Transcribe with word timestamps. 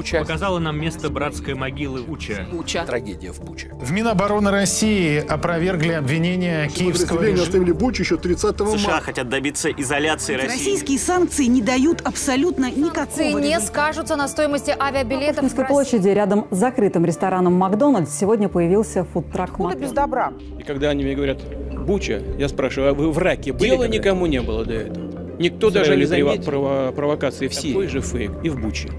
Буча. 0.00 0.18
Показала 0.20 0.58
нам 0.58 0.80
место 0.80 1.10
братской 1.10 1.54
могилы 1.54 2.02
Буча. 2.02 2.46
Буча. 2.50 2.84
Трагедия 2.86 3.32
в 3.32 3.40
Буче. 3.40 3.70
В 3.80 3.92
Минобороны 3.92 4.50
России 4.50 5.18
опровергли 5.18 5.92
обвинения 5.92 6.68
киевского 6.68 7.22
режима. 7.22 7.42
оставили 7.42 7.72
Бучу 7.72 8.02
еще 8.02 8.16
30 8.16 8.56
США 8.56 8.64
марта. 8.90 9.00
хотят 9.04 9.28
добиться 9.28 9.70
изоляции 9.70 10.34
России. 10.34 10.48
Российские 10.48 10.98
санкции 10.98 11.44
не 11.44 11.60
дают 11.60 12.00
абсолютно 12.04 12.70
никакого 12.70 12.90
Санкции 13.10 13.32
не 13.42 13.60
скажутся 13.60 14.16
на 14.16 14.26
стоимости 14.28 14.74
авиабилетов 14.78 15.36
в 15.44 15.48
Пушкинской 15.48 15.64
площади 15.66 16.08
рядом 16.08 16.46
с 16.50 16.56
закрытым 16.56 17.04
рестораном 17.04 17.54
«Макдональдс» 17.54 18.16
сегодня 18.16 18.48
появился 18.48 19.04
фудтрак 19.04 19.50
Откуда 19.50 19.76
без 19.76 19.92
добра? 19.92 20.32
И 20.58 20.62
когда 20.62 20.90
они 20.90 21.04
мне 21.04 21.14
говорят, 21.14 21.40
Буча, 21.86 22.22
я 22.38 22.48
спрашиваю, 22.48 22.90
а 22.90 22.94
вы 22.94 23.10
в 23.10 23.18
раке 23.18 23.52
были? 23.52 23.70
Дела 23.70 23.84
никому 23.88 24.26
не 24.26 24.40
было 24.40 24.64
до 24.64 24.74
этого. 24.74 25.10
Никто 25.38 25.70
даже 25.70 25.96
не 25.96 26.04
заметил 26.04 26.42
прово- 26.52 26.92
провокации 26.92 27.48
в 27.48 27.54
Сирии. 27.54 27.72
Такой 27.72 27.88
же 27.88 28.00
фейк 28.00 28.30
и 28.42 28.50
в 28.50 28.60
Буче. 28.60 28.90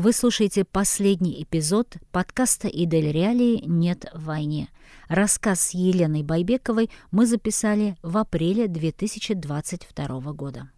Вы 0.00 0.12
слушаете 0.12 0.64
последний 0.64 1.42
эпизод 1.42 1.96
подкаста 2.12 2.68
«Идель 2.68 3.10
Реалии. 3.10 3.64
Нет 3.66 4.08
в 4.14 4.26
войне». 4.26 4.68
Рассказ 5.08 5.60
с 5.60 5.74
Еленой 5.74 6.22
Байбековой 6.22 6.88
мы 7.10 7.26
записали 7.26 7.96
в 8.04 8.16
апреле 8.16 8.68
2022 8.68 10.32
года. 10.34 10.70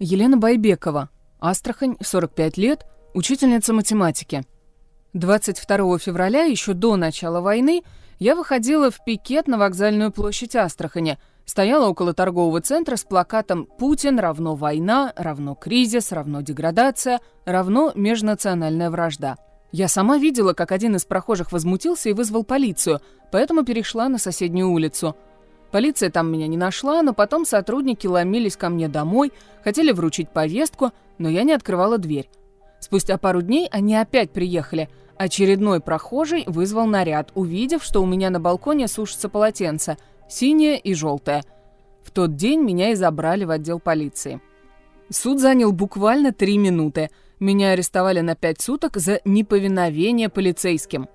Елена 0.00 0.36
Байбекова. 0.36 1.10
Астрахань, 1.38 1.96
45 2.00 2.56
лет, 2.56 2.84
учительница 3.14 3.72
математики. 3.72 4.42
22 5.12 5.98
февраля, 6.00 6.42
еще 6.42 6.72
до 6.72 6.96
начала 6.96 7.40
войны, 7.40 7.84
я 8.18 8.34
выходила 8.34 8.90
в 8.90 9.04
пикет 9.04 9.46
на 9.46 9.58
вокзальную 9.58 10.10
площадь 10.10 10.56
Астрахани, 10.56 11.18
стояла 11.48 11.88
около 11.88 12.12
торгового 12.12 12.60
центра 12.60 12.96
с 12.96 13.04
плакатом 13.04 13.66
«Путин 13.78 14.18
равно 14.18 14.54
война, 14.54 15.14
равно 15.16 15.54
кризис, 15.54 16.12
равно 16.12 16.42
деградация, 16.42 17.20
равно 17.46 17.90
межнациональная 17.94 18.90
вражда». 18.90 19.38
Я 19.72 19.88
сама 19.88 20.18
видела, 20.18 20.52
как 20.52 20.72
один 20.72 20.96
из 20.96 21.06
прохожих 21.06 21.50
возмутился 21.50 22.10
и 22.10 22.12
вызвал 22.12 22.44
полицию, 22.44 23.00
поэтому 23.32 23.64
перешла 23.64 24.10
на 24.10 24.18
соседнюю 24.18 24.70
улицу. 24.70 25.16
Полиция 25.70 26.10
там 26.10 26.30
меня 26.30 26.46
не 26.48 26.58
нашла, 26.58 27.02
но 27.02 27.14
потом 27.14 27.46
сотрудники 27.46 28.06
ломились 28.06 28.56
ко 28.56 28.68
мне 28.68 28.88
домой, 28.88 29.32
хотели 29.64 29.90
вручить 29.92 30.28
повестку, 30.28 30.92
но 31.16 31.30
я 31.30 31.44
не 31.44 31.52
открывала 31.52 31.96
дверь. 31.96 32.28
Спустя 32.78 33.16
пару 33.16 33.40
дней 33.40 33.68
они 33.70 33.96
опять 33.96 34.32
приехали. 34.32 34.90
Очередной 35.16 35.80
прохожий 35.80 36.44
вызвал 36.46 36.86
наряд, 36.86 37.32
увидев, 37.34 37.82
что 37.82 38.02
у 38.02 38.06
меня 38.06 38.28
на 38.28 38.38
балконе 38.38 38.86
сушится 38.86 39.30
полотенце, 39.30 39.96
синее 40.28 40.78
и 40.78 40.94
желтое. 40.94 41.42
В 42.02 42.10
тот 42.10 42.36
день 42.36 42.62
меня 42.62 42.90
и 42.90 42.94
забрали 42.94 43.44
в 43.44 43.50
отдел 43.50 43.80
полиции. 43.80 44.40
Суд 45.10 45.40
занял 45.40 45.72
буквально 45.72 46.32
три 46.32 46.58
минуты. 46.58 47.10
Меня 47.40 47.70
арестовали 47.70 48.20
на 48.20 48.34
пять 48.34 48.60
суток 48.60 48.96
за 48.96 49.20
неповиновение 49.24 50.28
полицейским. 50.28 51.08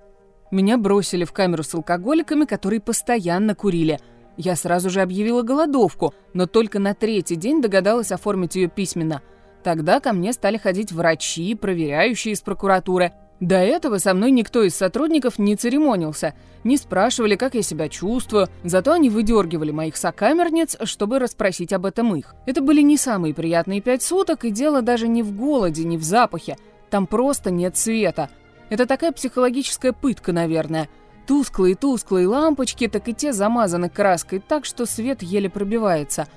Меня 0.50 0.78
бросили 0.78 1.24
в 1.24 1.32
камеру 1.32 1.62
с 1.62 1.74
алкоголиками, 1.74 2.44
которые 2.44 2.80
постоянно 2.80 3.54
курили. 3.54 3.98
Я 4.36 4.56
сразу 4.56 4.90
же 4.90 5.00
объявила 5.00 5.42
голодовку, 5.42 6.12
но 6.32 6.46
только 6.46 6.78
на 6.78 6.94
третий 6.94 7.36
день 7.36 7.62
догадалась 7.62 8.12
оформить 8.12 8.56
ее 8.56 8.68
письменно. 8.68 9.22
Тогда 9.62 10.00
ко 10.00 10.12
мне 10.12 10.32
стали 10.32 10.58
ходить 10.58 10.92
врачи, 10.92 11.54
проверяющие 11.54 12.34
из 12.34 12.40
прокуратуры. 12.40 13.12
До 13.40 13.56
этого 13.56 13.98
со 13.98 14.14
мной 14.14 14.30
никто 14.30 14.62
из 14.62 14.74
сотрудников 14.74 15.38
не 15.38 15.56
церемонился, 15.56 16.34
не 16.62 16.76
спрашивали, 16.76 17.36
как 17.36 17.54
я 17.54 17.62
себя 17.62 17.88
чувствую, 17.88 18.48
зато 18.62 18.92
они 18.92 19.10
выдергивали 19.10 19.70
моих 19.70 19.96
сокамерниц, 19.96 20.76
чтобы 20.84 21.18
расспросить 21.18 21.72
об 21.72 21.84
этом 21.84 22.14
их. 22.14 22.34
Это 22.46 22.62
были 22.62 22.80
не 22.80 22.96
самые 22.96 23.34
приятные 23.34 23.80
пять 23.80 24.02
суток, 24.02 24.44
и 24.44 24.50
дело 24.50 24.82
даже 24.82 25.08
не 25.08 25.22
в 25.22 25.36
голоде, 25.36 25.84
не 25.84 25.98
в 25.98 26.04
запахе. 26.04 26.56
Там 26.90 27.06
просто 27.06 27.50
нет 27.50 27.76
света. 27.76 28.30
Это 28.70 28.86
такая 28.86 29.12
психологическая 29.12 29.92
пытка, 29.92 30.32
наверное. 30.32 30.88
Тусклые-тусклые 31.26 32.28
лампочки, 32.28 32.86
так 32.86 33.08
и 33.08 33.14
те 33.14 33.32
замазаны 33.32 33.88
краской 33.88 34.38
так, 34.38 34.64
что 34.64 34.86
свет 34.86 35.22
еле 35.22 35.50
пробивается. 35.50 36.28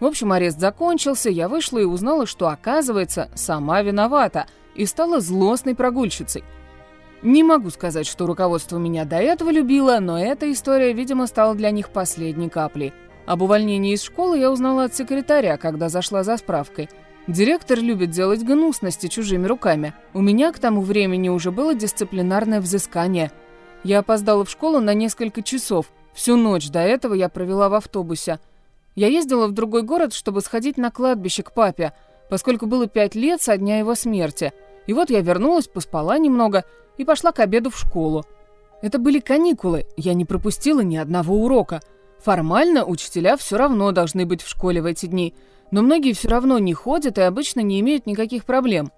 В 0.00 0.04
общем, 0.04 0.32
арест 0.32 0.58
закончился, 0.58 1.30
я 1.30 1.48
вышла 1.48 1.78
и 1.78 1.84
узнала, 1.84 2.26
что, 2.26 2.48
оказывается, 2.48 3.30
сама 3.34 3.82
виновата, 3.82 4.46
и 4.74 4.86
стала 4.86 5.20
злостной 5.20 5.74
прогульщицей. 5.74 6.44
Не 7.22 7.44
могу 7.44 7.70
сказать, 7.70 8.06
что 8.06 8.26
руководство 8.26 8.78
меня 8.78 9.04
до 9.04 9.16
этого 9.16 9.50
любило, 9.50 9.98
но 10.00 10.20
эта 10.20 10.50
история, 10.50 10.92
видимо, 10.92 11.26
стала 11.26 11.54
для 11.54 11.70
них 11.70 11.90
последней 11.90 12.48
каплей. 12.48 12.92
Об 13.26 13.42
увольнении 13.42 13.94
из 13.94 14.02
школы 14.02 14.38
я 14.38 14.50
узнала 14.50 14.84
от 14.84 14.94
секретаря, 14.94 15.56
когда 15.56 15.88
зашла 15.88 16.24
за 16.24 16.36
справкой. 16.36 16.88
Директор 17.28 17.78
любит 17.78 18.10
делать 18.10 18.42
гнусности 18.42 19.06
чужими 19.06 19.46
руками. 19.46 19.94
У 20.12 20.20
меня 20.20 20.50
к 20.50 20.58
тому 20.58 20.80
времени 20.80 21.28
уже 21.28 21.52
было 21.52 21.74
дисциплинарное 21.74 22.60
взыскание. 22.60 23.30
Я 23.84 24.00
опоздала 24.00 24.44
в 24.44 24.50
школу 24.50 24.80
на 24.80 24.92
несколько 24.92 25.42
часов. 25.42 25.92
Всю 26.14 26.36
ночь 26.36 26.68
до 26.70 26.80
этого 26.80 27.14
я 27.14 27.28
провела 27.28 27.68
в 27.68 27.74
автобусе. 27.74 28.40
Я 28.96 29.06
ездила 29.06 29.46
в 29.46 29.52
другой 29.52 29.82
город, 29.82 30.12
чтобы 30.12 30.40
сходить 30.40 30.76
на 30.76 30.90
кладбище 30.90 31.44
к 31.44 31.52
папе, 31.52 31.92
поскольку 32.32 32.64
было 32.64 32.86
пять 32.86 33.14
лет 33.14 33.42
со 33.42 33.58
дня 33.58 33.78
его 33.78 33.94
смерти. 33.94 34.54
И 34.86 34.94
вот 34.94 35.10
я 35.10 35.20
вернулась, 35.20 35.68
поспала 35.68 36.16
немного 36.18 36.64
и 36.96 37.04
пошла 37.04 37.30
к 37.30 37.40
обеду 37.40 37.68
в 37.68 37.76
школу. 37.76 38.24
Это 38.80 38.98
были 38.98 39.20
каникулы, 39.20 39.84
я 39.98 40.14
не 40.14 40.24
пропустила 40.24 40.80
ни 40.80 40.96
одного 40.96 41.34
урока. 41.34 41.82
Формально 42.20 42.86
учителя 42.86 43.36
все 43.36 43.58
равно 43.58 43.92
должны 43.92 44.24
быть 44.24 44.40
в 44.40 44.48
школе 44.48 44.80
в 44.80 44.86
эти 44.86 45.04
дни, 45.04 45.34
но 45.70 45.82
многие 45.82 46.14
все 46.14 46.28
равно 46.28 46.58
не 46.58 46.72
ходят 46.72 47.18
и 47.18 47.20
обычно 47.20 47.60
не 47.60 47.78
имеют 47.80 48.06
никаких 48.06 48.46
проблем. 48.46 48.90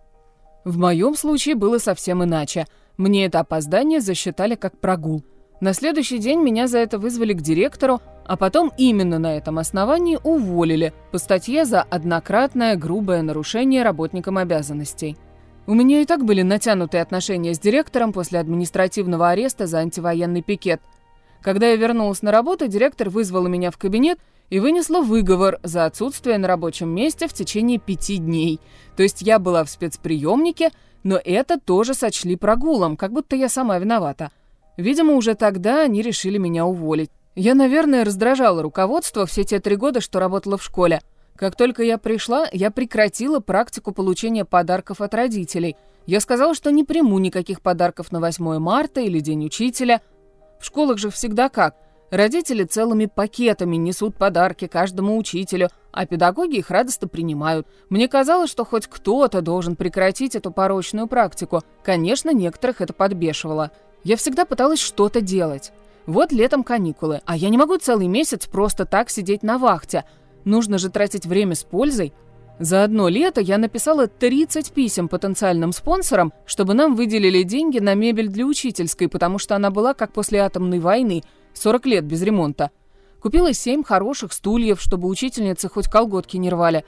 В 0.65 0.78
моем 0.78 1.17
случае 1.17 1.56
было 1.56 1.78
совсем 1.78 2.23
иначе. 2.23 2.69
Мне 2.99 3.27
это 3.27 3.41
опоздание 3.41 4.00
засчитали 4.00 4.55
как 4.55 4.78
прогул. 4.78 5.25
На 5.61 5.73
следующий 5.73 6.19
день 6.19 6.39
меня 6.39 6.69
за 6.69 6.78
это 6.78 7.00
вызвали 7.00 7.33
к 7.33 7.43
директору, 7.43 8.00
а 8.27 8.37
потом 8.37 8.73
именно 8.77 9.19
на 9.19 9.37
этом 9.37 9.59
основании 9.59 10.19
уволили 10.23 10.93
по 11.12 11.19
статье 11.19 11.65
за 11.65 11.83
однократное 11.83 12.77
грубое 12.77 13.23
нарушение 13.23 13.83
работникам 13.83 14.39
обязанностей. 14.39 15.17
У 15.67 15.75
меня 15.75 16.01
и 16.01 16.05
так 16.05 16.25
были 16.25 16.43
натянутые 16.43 17.03
отношения 17.03 17.55
с 17.55 17.59
директором 17.59 18.12
после 18.12 18.39
административного 18.39 19.31
ареста 19.31 19.67
за 19.67 19.79
антивоенный 19.79 20.43
пикет. 20.43 20.81
Когда 21.41 21.69
я 21.69 21.77
вернулась 21.77 22.23
на 22.23 22.31
работу, 22.31 22.69
директор 22.69 23.09
вызвала 23.09 23.47
меня 23.49 23.71
в 23.71 23.79
кабинет 23.79 24.19
и 24.51 24.61
вынесла 24.61 25.01
выговор 25.01 25.59
за 25.62 25.87
отсутствие 25.87 26.39
на 26.39 26.49
рабочем 26.49 26.89
месте 26.89 27.27
в 27.29 27.33
течение 27.33 27.79
пяти 27.79 28.19
дней. 28.19 28.61
То 28.97 29.03
есть 29.03 29.23
я 29.23 29.39
была 29.39 29.65
в 29.65 29.71
спецприемнике, 29.71 30.71
но 31.03 31.21
это 31.23 31.59
тоже 31.59 31.95
сочли 31.95 32.37
прогулом, 32.37 32.97
как 32.97 33.12
будто 33.12 33.37
я 33.37 33.49
сама 33.49 33.79
виновата. 33.79 34.31
Видимо, 34.77 35.15
уже 35.15 35.35
тогда 35.35 35.83
они 35.83 36.03
решили 36.03 36.39
меня 36.39 36.67
уволить. 36.67 37.11
Я, 37.34 37.55
наверное, 37.55 38.05
раздражала 38.05 38.62
руководство 38.62 39.27
все 39.27 39.43
те 39.43 39.59
три 39.59 39.75
года, 39.75 40.00
что 40.00 40.21
работала 40.21 40.56
в 40.56 40.62
школе. 40.62 41.00
Как 41.37 41.56
только 41.56 41.83
я 41.83 41.99
пришла, 41.99 42.47
я 42.53 42.71
прекратила 42.71 43.41
практику 43.41 43.91
получения 43.93 44.45
подарков 44.45 45.00
от 45.00 45.15
родителей. 45.15 45.77
Я 46.06 46.21
сказала, 46.21 46.55
что 46.55 46.71
не 46.71 46.84
приму 46.84 47.19
никаких 47.19 47.61
подарков 47.61 48.12
на 48.12 48.21
8 48.21 48.59
марта 48.59 49.00
или 49.00 49.19
День 49.19 49.47
учителя. 49.47 50.00
В 50.61 50.65
школах 50.65 50.99
же 50.99 51.11
всегда 51.11 51.49
как? 51.49 51.75
Родители 52.12 52.62
целыми 52.62 53.06
пакетами 53.06 53.75
несут 53.75 54.17
подарки 54.17 54.69
каждому 54.69 55.19
учителю, 55.19 55.71
а 55.91 56.06
педагоги 56.06 56.59
их 56.59 56.71
радостно 56.71 57.09
принимают. 57.09 57.67
Мне 57.89 58.06
казалось, 58.06 58.50
что 58.50 58.65
хоть 58.65 58.87
кто-то 58.87 59.41
должен 59.41 59.75
прекратить 59.75 60.37
эту 60.37 60.53
порочную 60.53 61.09
практику. 61.09 61.62
Конечно, 61.83 62.31
некоторых 62.33 62.81
это 62.81 62.93
подбешивало. 62.93 63.73
Я 64.05 64.17
всегда 64.17 64.44
пыталась 64.44 64.78
что-то 64.78 65.21
делать. 65.21 65.73
Вот 66.06 66.32
летом 66.32 66.65
каникулы, 66.65 67.23
а 67.25 67.37
я 67.37 67.49
не 67.49 67.56
могу 67.56 67.79
целый 67.79 68.08
месяц 68.08 68.46
просто 68.46 68.84
так 68.84 69.08
сидеть 69.08 69.43
на 69.43 69.58
вахте. 69.58 70.05
Нужно 70.44 70.76
же 70.79 70.90
тратить 70.90 71.25
время 71.25 71.55
с 71.55 71.64
пользой. 71.64 72.12
За 72.58 72.84
одно 72.84 73.08
лето 73.08 73.40
я 73.40 73.58
написала 73.58 74.06
30 74.06 74.73
писем 74.73 75.08
потенциальным 75.08 75.73
спонсорам, 75.73 76.32
чтобы 76.44 76.75
нам 76.75 76.94
выделили 76.94 77.43
деньги 77.43 77.79
на 77.79 77.94
мебель 77.94 78.29
для 78.29 78.44
учительской, 78.44 79.08
потому 79.08 79.38
что 79.38 79.56
она 79.56 79.70
была 79.70 79.94
как 79.94 80.12
после 80.12 80.40
атомной 80.40 80.79
войны, 80.79 81.25
40 81.55 81.87
лет 81.87 82.05
без 82.05 82.23
ремонта. 82.23 82.70
Купила 83.20 83.52
7 83.52 83.82
хороших 83.82 84.32
стульев, 84.32 84.81
чтобы 84.81 85.08
учительницы 85.08 85.69
хоть 85.69 85.88
колготки 85.88 86.37
не 86.37 86.50
рвали. 86.50 86.84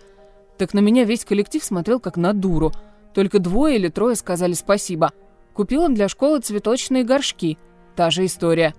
Так 0.59 0.75
на 0.75 0.81
меня 0.81 1.05
весь 1.05 1.25
коллектив 1.25 1.65
смотрел 1.65 1.99
как 1.99 2.17
на 2.17 2.33
дуру. 2.35 2.73
Только 3.15 3.39
двое 3.39 3.77
или 3.77 3.89
трое 3.89 4.15
сказали 4.15 4.53
спасибо. 4.53 5.13
Купила 5.55 5.89
для 5.89 6.09
школы 6.09 6.41
цветочные 6.41 7.03
горшки. 7.03 7.59
Та 7.97 8.11
же 8.11 8.27
история. 8.27 8.75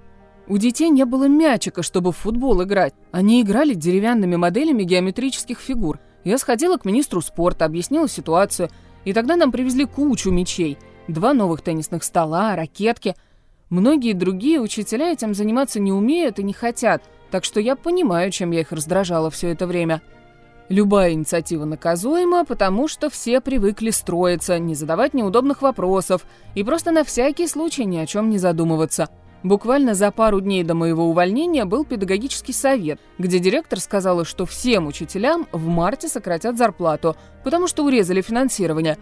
У 0.49 0.57
детей 0.57 0.89
не 0.89 1.03
было 1.03 1.27
мячика, 1.27 1.83
чтобы 1.83 2.13
в 2.13 2.17
футбол 2.17 2.63
играть. 2.63 2.93
Они 3.11 3.41
играли 3.41 3.73
деревянными 3.73 4.37
моделями 4.37 4.83
геометрических 4.83 5.59
фигур. 5.59 5.99
Я 6.23 6.37
сходила 6.37 6.77
к 6.77 6.85
министру 6.85 7.21
спорта, 7.21 7.65
объяснила 7.65 8.07
ситуацию, 8.07 8.69
и 9.03 9.13
тогда 9.13 9.35
нам 9.35 9.51
привезли 9.51 9.85
кучу 9.85 10.31
мячей. 10.31 10.77
Два 11.09 11.33
новых 11.33 11.61
теннисных 11.61 12.03
стола, 12.03 12.55
ракетки. 12.55 13.15
Многие 13.69 14.13
другие 14.13 14.61
учителя 14.61 15.11
этим 15.11 15.33
заниматься 15.33 15.81
не 15.81 15.91
умеют 15.91 16.39
и 16.39 16.43
не 16.43 16.53
хотят, 16.53 17.03
так 17.29 17.43
что 17.43 17.59
я 17.59 17.75
понимаю, 17.75 18.31
чем 18.31 18.51
я 18.51 18.61
их 18.61 18.71
раздражала 18.71 19.29
все 19.29 19.49
это 19.49 19.67
время. 19.67 20.01
Любая 20.69 21.11
инициатива 21.11 21.65
наказуема, 21.65 22.45
потому 22.45 22.87
что 22.87 23.09
все 23.09 23.39
привыкли 23.41 23.89
строиться, 23.89 24.59
не 24.59 24.75
задавать 24.75 25.13
неудобных 25.13 25.61
вопросов 25.61 26.25
и 26.55 26.63
просто 26.63 26.91
на 26.91 27.03
всякий 27.03 27.47
случай 27.47 27.85
ни 27.85 27.97
о 27.97 28.05
чем 28.05 28.29
не 28.29 28.37
задумываться. 28.37 29.09
Буквально 29.43 29.93
за 29.93 30.11
пару 30.11 30.41
дней 30.41 30.63
до 30.63 30.73
моего 30.73 31.05
увольнения 31.05 31.65
был 31.65 31.85
педагогический 31.85 32.53
совет, 32.53 32.99
где 33.17 33.39
директор 33.39 33.79
сказала, 33.79 34.25
что 34.25 34.45
всем 34.45 34.87
учителям 34.87 35.47
в 35.51 35.67
марте 35.67 36.07
сократят 36.07 36.57
зарплату, 36.57 37.15
потому 37.43 37.67
что 37.67 37.85
урезали 37.85 38.21
финансирование. 38.21 38.97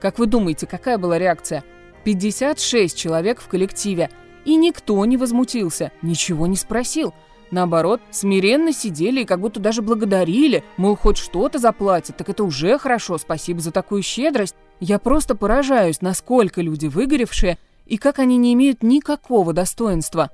Как 0.00 0.18
вы 0.18 0.26
думаете, 0.26 0.66
какая 0.66 0.98
была 0.98 1.18
реакция? 1.18 1.64
56 2.04 2.96
человек 2.96 3.40
в 3.40 3.48
коллективе, 3.48 4.10
и 4.44 4.56
никто 4.56 5.04
не 5.04 5.16
возмутился, 5.16 5.90
ничего 6.02 6.46
не 6.46 6.56
спросил– 6.56 7.14
Наоборот, 7.54 8.00
смиренно 8.10 8.72
сидели 8.72 9.20
и 9.20 9.24
как 9.24 9.38
будто 9.38 9.60
даже 9.60 9.80
благодарили, 9.80 10.64
мол, 10.76 10.96
хоть 10.96 11.18
что-то 11.18 11.60
заплатят, 11.60 12.16
так 12.16 12.28
это 12.28 12.42
уже 12.42 12.78
хорошо, 12.78 13.16
спасибо 13.16 13.60
за 13.60 13.70
такую 13.70 14.02
щедрость. 14.02 14.56
Я 14.80 14.98
просто 14.98 15.36
поражаюсь, 15.36 16.00
насколько 16.00 16.60
люди 16.60 16.86
выгоревшие 16.86 17.58
и 17.86 17.96
как 17.96 18.18
они 18.18 18.36
не 18.36 18.54
имеют 18.54 18.82
никакого 18.82 19.52
достоинства. 19.52 20.30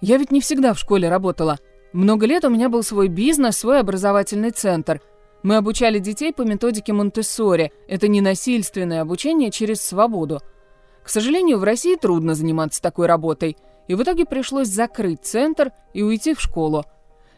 Я 0.00 0.16
ведь 0.16 0.32
не 0.32 0.40
всегда 0.40 0.74
в 0.74 0.78
школе 0.78 1.08
работала. 1.08 1.58
Много 1.92 2.26
лет 2.26 2.44
у 2.44 2.50
меня 2.50 2.68
был 2.68 2.82
свой 2.82 3.08
бизнес, 3.08 3.58
свой 3.58 3.80
образовательный 3.80 4.50
центр. 4.50 5.00
Мы 5.42 5.56
обучали 5.56 5.98
детей 5.98 6.32
по 6.32 6.42
методике 6.42 6.92
Монтессори. 6.92 7.72
Это 7.88 8.08
ненасильственное 8.08 9.02
обучение 9.02 9.50
через 9.50 9.80
свободу. 9.80 10.40
К 11.02 11.08
сожалению, 11.08 11.58
в 11.58 11.64
России 11.64 11.96
трудно 11.96 12.34
заниматься 12.34 12.82
такой 12.82 13.06
работой– 13.06 13.56
и 13.88 13.94
в 13.94 14.02
итоге 14.02 14.24
пришлось 14.26 14.68
закрыть 14.68 15.24
центр 15.24 15.72
и 15.94 16.02
уйти 16.02 16.34
в 16.34 16.40
школу. 16.40 16.84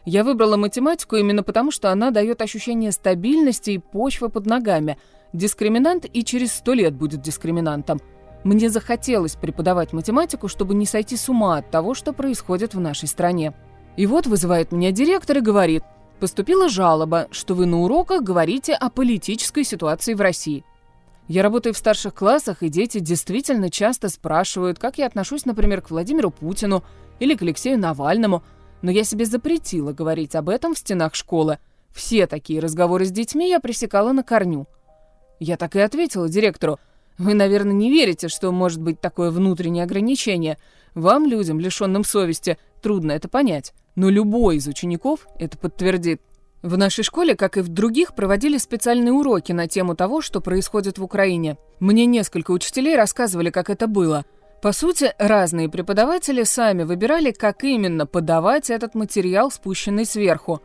Я 0.05 0.23
выбрала 0.23 0.57
математику 0.57 1.15
именно 1.15 1.43
потому, 1.43 1.71
что 1.71 1.91
она 1.91 2.11
дает 2.11 2.41
ощущение 2.41 2.91
стабильности 2.91 3.71
и 3.71 3.77
почвы 3.77 4.29
под 4.29 4.45
ногами. 4.45 4.97
Дискриминант 5.33 6.05
и 6.11 6.23
через 6.23 6.51
сто 6.51 6.73
лет 6.73 6.93
будет 6.93 7.21
дискриминантом. 7.21 8.01
Мне 8.43 8.69
захотелось 8.69 9.35
преподавать 9.35 9.93
математику, 9.93 10.47
чтобы 10.47 10.73
не 10.73 10.85
сойти 10.85 11.15
с 11.15 11.29
ума 11.29 11.57
от 11.57 11.69
того, 11.69 11.93
что 11.93 12.11
происходит 12.11 12.73
в 12.73 12.79
нашей 12.79 13.07
стране. 13.07 13.53
И 13.97 14.05
вот 14.07 14.25
вызывает 14.25 14.71
меня 14.71 14.91
директор 14.91 15.37
и 15.37 15.41
говорит, 15.41 15.83
поступила 16.19 16.69
жалоба, 16.69 17.27
что 17.31 17.53
вы 17.53 17.65
на 17.65 17.81
уроках 17.81 18.23
говорите 18.23 18.73
о 18.73 18.89
политической 18.89 19.63
ситуации 19.63 20.13
в 20.13 20.21
России. 20.21 20.63
Я 21.27 21.43
работаю 21.43 21.73
в 21.73 21.77
старших 21.77 22.15
классах, 22.15 22.63
и 22.63 22.69
дети 22.69 22.99
действительно 22.99 23.69
часто 23.69 24.09
спрашивают, 24.09 24.79
как 24.79 24.97
я 24.97 25.05
отношусь, 25.05 25.45
например, 25.45 25.81
к 25.81 25.91
Владимиру 25.91 26.31
Путину 26.31 26.83
или 27.19 27.35
к 27.35 27.41
Алексею 27.41 27.79
Навальному, 27.79 28.43
но 28.81 28.91
я 28.91 29.03
себе 29.03 29.25
запретила 29.25 29.93
говорить 29.93 30.35
об 30.35 30.49
этом 30.49 30.73
в 30.73 30.79
стенах 30.79 31.13
школы. 31.15 31.59
Все 31.93 32.25
такие 32.25 32.59
разговоры 32.59 33.05
с 33.05 33.11
детьми 33.11 33.49
я 33.49 33.59
пресекала 33.59 34.11
на 34.11 34.23
корню. 34.23 34.67
Я 35.39 35.57
так 35.57 35.75
и 35.75 35.79
ответила 35.79 36.27
директору. 36.27 36.79
Вы, 37.17 37.33
наверное, 37.33 37.73
не 37.73 37.89
верите, 37.89 38.27
что 38.27 38.51
может 38.51 38.81
быть 38.81 38.99
такое 38.99 39.31
внутреннее 39.31 39.83
ограничение. 39.83 40.57
Вам, 40.95 41.27
людям, 41.27 41.59
лишенным 41.59 42.03
совести, 42.03 42.57
трудно 42.81 43.11
это 43.11 43.27
понять. 43.27 43.73
Но 43.95 44.09
любой 44.09 44.57
из 44.57 44.67
учеников 44.67 45.27
это 45.37 45.57
подтвердит. 45.57 46.21
В 46.61 46.77
нашей 46.77 47.03
школе, 47.03 47.35
как 47.35 47.57
и 47.57 47.61
в 47.61 47.69
других, 47.69 48.13
проводили 48.13 48.57
специальные 48.57 49.13
уроки 49.13 49.51
на 49.51 49.67
тему 49.67 49.95
того, 49.95 50.21
что 50.21 50.41
происходит 50.41 50.99
в 50.99 51.03
Украине. 51.03 51.57
Мне 51.79 52.05
несколько 52.05 52.51
учителей 52.51 52.95
рассказывали, 52.95 53.49
как 53.49 53.69
это 53.71 53.87
было. 53.87 54.25
По 54.61 54.73
сути, 54.73 55.11
разные 55.17 55.69
преподаватели 55.69 56.43
сами 56.43 56.83
выбирали, 56.83 57.31
как 57.31 57.63
именно 57.63 58.05
подавать 58.05 58.69
этот 58.69 58.93
материал, 58.93 59.49
спущенный 59.49 60.05
сверху. 60.05 60.61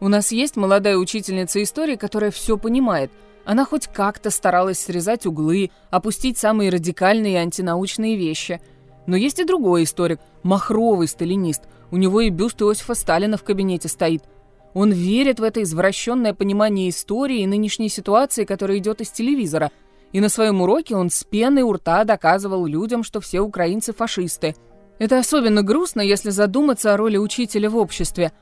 У 0.00 0.08
нас 0.08 0.32
есть 0.32 0.56
молодая 0.56 0.98
учительница 0.98 1.62
истории, 1.62 1.96
которая 1.96 2.30
все 2.30 2.58
понимает. 2.58 3.10
Она 3.44 3.64
хоть 3.64 3.88
как-то 3.88 4.30
старалась 4.30 4.78
срезать 4.78 5.26
углы, 5.26 5.70
опустить 5.90 6.38
самые 6.38 6.70
радикальные 6.70 7.38
антинаучные 7.38 8.16
вещи. 8.16 8.60
Но 9.06 9.16
есть 9.16 9.40
и 9.40 9.44
другой 9.44 9.84
историк, 9.84 10.20
махровый 10.42 11.08
сталинист. 11.08 11.62
У 11.90 11.96
него 11.96 12.20
и 12.20 12.30
бюст 12.30 12.62
Иосифа 12.62 12.94
Сталина 12.94 13.36
в 13.36 13.42
кабинете 13.42 13.88
стоит– 13.88 14.24
он 14.74 14.90
верит 14.90 15.38
в 15.38 15.42
это 15.42 15.62
извращенное 15.62 16.32
понимание 16.34 16.88
истории 16.88 17.40
и 17.40 17.46
нынешней 17.46 17.88
ситуации, 17.88 18.44
которая 18.44 18.78
идет 18.78 19.00
из 19.00 19.10
телевизора. 19.10 19.70
И 20.12 20.20
на 20.20 20.28
своем 20.28 20.60
уроке 20.60 20.96
он 20.96 21.10
с 21.10 21.24
пеной 21.24 21.62
у 21.62 21.72
рта 21.72 22.04
доказывал 22.04 22.66
людям, 22.66 23.02
что 23.02 23.20
все 23.20 23.40
украинцы 23.40 23.92
фашисты. 23.92 24.54
Это 24.98 25.18
особенно 25.18 25.62
грустно, 25.62 26.00
если 26.00 26.30
задуматься 26.30 26.94
о 26.94 26.96
роли 26.96 27.16
учителя 27.16 27.68
в 27.68 27.76
обществе. 27.76 28.32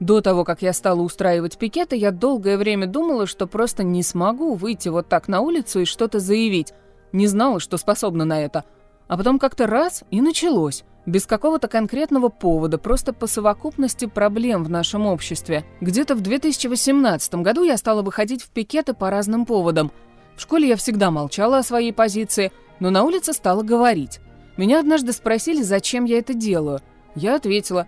До 0.00 0.20
того, 0.20 0.44
как 0.44 0.60
я 0.60 0.72
стала 0.72 1.00
устраивать 1.00 1.56
пикеты, 1.56 1.96
я 1.96 2.10
долгое 2.10 2.58
время 2.58 2.86
думала, 2.86 3.26
что 3.26 3.46
просто 3.46 3.82
не 3.82 4.02
смогу 4.02 4.54
выйти 4.54 4.88
вот 4.88 5.08
так 5.08 5.26
на 5.26 5.40
улицу 5.40 5.80
и 5.80 5.84
что-то 5.86 6.20
заявить. 6.20 6.74
Не 7.12 7.26
знала, 7.26 7.60
что 7.60 7.78
способна 7.78 8.24
на 8.24 8.42
это. 8.42 8.64
А 9.08 9.16
потом 9.16 9.38
как-то 9.38 9.66
раз 9.66 10.04
и 10.10 10.20
началось 10.20 10.84
без 11.06 11.24
какого-то 11.24 11.68
конкретного 11.68 12.28
повода, 12.28 12.78
просто 12.78 13.12
по 13.12 13.26
совокупности 13.26 14.06
проблем 14.06 14.64
в 14.64 14.68
нашем 14.68 15.06
обществе. 15.06 15.64
Где-то 15.80 16.16
в 16.16 16.20
2018 16.20 17.36
году 17.36 17.62
я 17.62 17.76
стала 17.76 18.02
выходить 18.02 18.42
в 18.42 18.50
пикеты 18.50 18.92
по 18.92 19.08
разным 19.08 19.46
поводам. 19.46 19.92
В 20.36 20.42
школе 20.42 20.68
я 20.68 20.76
всегда 20.76 21.10
молчала 21.10 21.58
о 21.58 21.62
своей 21.62 21.92
позиции, 21.92 22.52
но 22.80 22.90
на 22.90 23.04
улице 23.04 23.32
стала 23.32 23.62
говорить. 23.62 24.20
Меня 24.56 24.80
однажды 24.80 25.12
спросили, 25.12 25.62
зачем 25.62 26.04
я 26.04 26.18
это 26.18 26.34
делаю. 26.34 26.80
Я 27.14 27.36
ответила, 27.36 27.86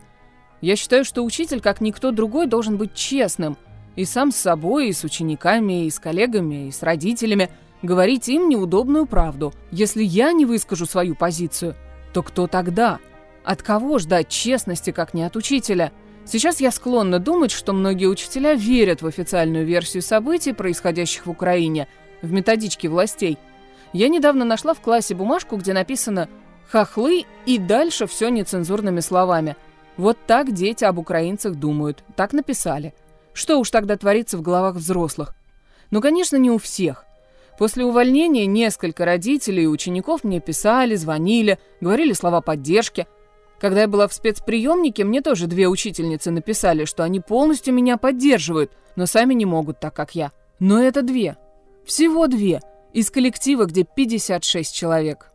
я 0.61 0.77
считаю, 0.77 1.05
что 1.05 1.25
учитель, 1.25 1.61
как 1.61 1.81
никто 1.81 2.11
другой, 2.11 2.47
должен 2.47 2.77
быть 2.77 2.95
честным. 2.95 3.57
И 3.97 4.05
сам 4.05 4.33
с 4.33 4.37
собой, 4.37 4.89
и 4.89 4.93
с 4.93 5.05
учениками, 5.05 5.87
и 5.87 5.91
с 5.91 5.99
коллегами, 5.99 6.69
и 6.69 6.73
с 6.73 6.83
родителями. 6.83 7.51
Говорить 7.83 8.29
им 8.29 8.49
неудобную 8.49 9.07
правду. 9.07 9.53
Если 9.71 10.03
я 10.03 10.33
не 10.33 10.45
выскажу 10.45 10.87
свою 10.87 11.15
позицию, 11.15 11.77
то 12.13 12.23
кто 12.23 12.47
тогда? 12.47 12.99
От 13.45 13.63
кого 13.63 13.99
ждать 13.99 14.29
честности, 14.29 14.91
как 14.91 15.15
не 15.15 15.23
от 15.23 15.37
учителя? 15.37 15.93
Сейчас 16.25 16.61
я 16.61 16.71
склонна 16.71 17.19
думать, 17.19 17.51
что 17.51 17.73
многие 17.73 18.07
учителя 18.07 18.55
верят 18.55 19.01
в 19.01 19.07
официальную 19.07 19.65
версию 19.65 20.03
событий, 20.03 20.53
происходящих 20.53 21.27
в 21.27 21.31
Украине, 21.31 21.89
в 22.21 22.33
методичке 22.33 22.89
властей. 22.89 23.39
Я 23.93 24.09
недавно 24.09 24.45
нашла 24.45 24.75
в 24.75 24.81
классе 24.81 25.15
бумажку, 25.15 25.57
где 25.57 25.73
написано 25.73 26.29
«хохлы» 26.71 27.25
и 27.47 27.59
дальше 27.59 28.07
все 28.07 28.29
нецензурными 28.29 29.01
словами. 29.01 29.57
Вот 29.99 30.17
так 30.27 30.53
дети 30.53 30.85
об 30.85 30.99
украинцах 30.99 31.57
думают, 31.57 32.03
так 32.17 32.33
написали. 32.33 32.95
Что 33.35 33.59
уж 33.59 33.71
тогда 33.71 33.99
творится 33.99 34.39
в 34.39 34.43
головах 34.43 34.77
взрослых? 34.77 35.35
Ну, 35.91 36.01
конечно, 36.01 36.37
не 36.37 36.51
у 36.51 36.57
всех. 36.57 37.05
После 37.59 37.85
увольнения 37.85 38.47
несколько 38.47 39.05
родителей 39.05 39.65
и 39.65 39.67
учеников 39.67 40.25
мне 40.25 40.41
писали, 40.41 40.95
звонили, 40.95 41.59
говорили 41.83 42.15
слова 42.15 42.41
поддержки– 42.41 43.07
когда 43.61 43.83
я 43.83 43.89
была 43.89 44.07
в 44.07 44.15
спецприемнике, 44.15 45.05
мне 45.05 45.21
тоже 45.21 45.47
две 45.47 45.67
учительницы 45.67 46.31
написали, 46.31 46.85
что 46.85 47.03
они 47.03 47.21
полностью 47.21 47.75
меня 47.75 47.97
поддерживают, 47.97 48.73
но 48.95 49.07
сами 49.07 49.35
не 49.35 49.47
могут 49.47 49.81
так, 49.81 49.95
как 49.95 50.15
я. 50.15 50.31
Но 50.61 50.81
это 50.81 51.03
две. 51.03 51.37
Всего 51.85 52.29
две. 52.29 52.61
Из 52.93 53.11
коллектива, 53.11 53.65
где 53.65 53.85
56 53.85 54.75
человек. 54.75 55.33